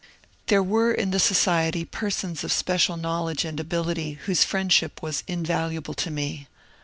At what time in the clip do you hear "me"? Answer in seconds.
6.09-6.47